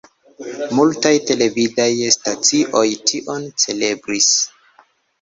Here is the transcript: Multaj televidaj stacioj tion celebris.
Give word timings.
Multaj 0.77 1.11
televidaj 1.33 1.87
stacioj 2.17 2.85
tion 3.13 3.49
celebris. 3.67 4.35